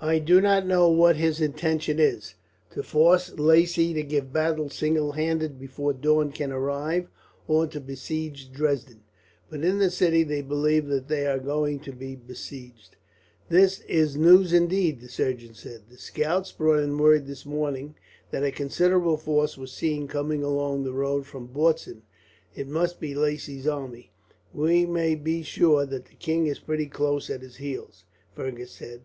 I 0.00 0.20
do 0.20 0.40
not 0.40 0.64
know 0.64 0.88
what 0.88 1.16
his 1.16 1.40
intention 1.40 1.98
is 1.98 2.36
to 2.70 2.84
force 2.84 3.32
Lacy 3.32 3.92
to 3.94 4.04
give 4.04 4.32
battle 4.32 4.70
single 4.70 5.10
handed 5.10 5.58
before 5.58 5.92
Daun 5.92 6.30
can 6.30 6.52
arrive, 6.52 7.08
or 7.48 7.66
to 7.66 7.80
besiege 7.80 8.52
Dresden 8.52 9.02
but 9.50 9.64
in 9.64 9.78
the 9.78 9.90
city 9.90 10.22
they 10.22 10.40
believe 10.40 10.86
that 10.86 11.08
they 11.08 11.26
are 11.26 11.40
going 11.40 11.80
to 11.80 11.90
be 11.90 12.14
besieged." 12.14 12.94
"This 13.48 13.80
is 13.88 14.14
news 14.16 14.52
indeed," 14.52 15.00
the 15.00 15.08
surgeon 15.08 15.54
said. 15.54 15.90
"The 15.90 15.98
scouts 15.98 16.52
brought 16.52 16.78
in 16.78 16.96
word 16.96 17.26
this 17.26 17.44
morning 17.44 17.96
that 18.30 18.44
a 18.44 18.52
considerable 18.52 19.16
force 19.16 19.58
was 19.58 19.72
seen, 19.72 20.06
coming 20.06 20.44
along 20.44 20.84
the 20.84 20.92
road 20.92 21.26
from 21.26 21.48
Bautzen. 21.48 22.02
It 22.54 22.68
must 22.68 23.00
be 23.00 23.16
Lacy's 23.16 23.66
army." 23.66 24.12
"We 24.54 24.86
may 24.86 25.16
be 25.16 25.42
sure 25.42 25.84
that 25.86 26.04
the 26.04 26.14
king 26.14 26.46
is 26.46 26.60
pretty 26.60 26.86
close 26.86 27.28
at 27.30 27.42
his 27.42 27.56
heels," 27.56 28.04
Fergus 28.32 28.70
said. 28.70 29.00